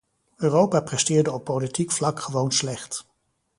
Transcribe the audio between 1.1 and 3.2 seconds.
op politiek vlak gewoon slecht.